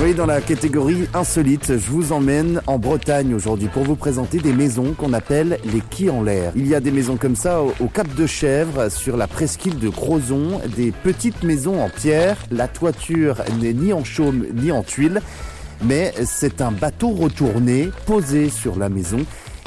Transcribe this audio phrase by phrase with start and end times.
[0.00, 4.52] Oui, dans la catégorie insolite, je vous emmène en Bretagne aujourd'hui pour vous présenter des
[4.52, 6.52] maisons qu'on appelle les quilles en l'air.
[6.54, 9.76] Il y a des maisons comme ça au, au Cap de Chèvre, sur la presqu'île
[9.80, 12.36] de Crozon, des petites maisons en pierre.
[12.52, 15.20] La toiture n'est ni en chaume ni en tuile,
[15.82, 19.18] mais c'est un bateau retourné posé sur la maison.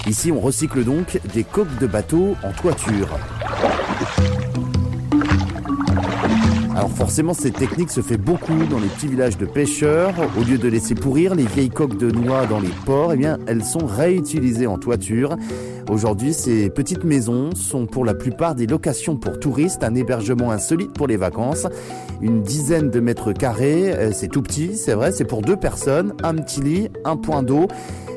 [0.07, 3.09] Ici, on recycle donc des coques de bateau en toiture.
[6.81, 10.15] Alors forcément, cette technique se fait beaucoup dans les petits villages de pêcheurs.
[10.35, 13.37] Au lieu de laisser pourrir les vieilles coques de noix dans les ports, eh bien,
[13.45, 15.37] elles sont réutilisées en toiture.
[15.91, 20.91] Aujourd'hui, ces petites maisons sont pour la plupart des locations pour touristes, un hébergement insolite
[20.93, 21.67] pour les vacances.
[22.19, 26.13] Une dizaine de mètres carrés, euh, c'est tout petit, c'est vrai, c'est pour deux personnes,
[26.23, 27.67] un petit lit, un point d'eau,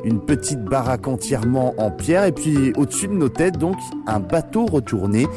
[0.05, 3.75] une petite baraque entièrement en pierre et puis au-dessus de nos têtes, donc,
[4.07, 5.27] un bateau retourné.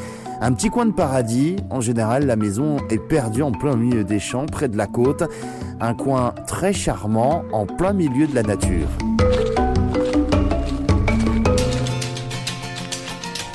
[0.41, 4.19] Un petit coin de paradis, en général la maison est perdue en plein milieu des
[4.19, 5.23] champs, près de la côte.
[5.81, 8.87] Un coin très charmant, en plein milieu de la nature.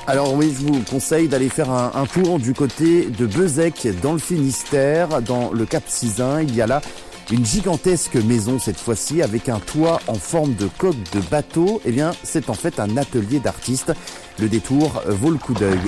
[0.07, 4.19] Alors oui, je vous conseille d'aller faire un, tour du côté de Bezec, dans le
[4.19, 6.43] Finistère, dans le Cap Sizun.
[6.43, 6.83] Il y a là
[7.31, 11.81] une gigantesque maison cette fois-ci avec un toit en forme de coque de bateau.
[11.85, 13.93] Eh bien, c'est en fait un atelier d'artistes.
[14.39, 15.79] Le détour vaut le coup d'œil.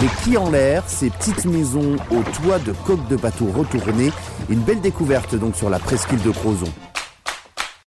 [0.00, 4.12] Les quilles en l'air, ces petites maisons au toit de coque de bateau retournées,
[4.50, 6.72] une belle découverte donc sur la presqu'île de Crozon.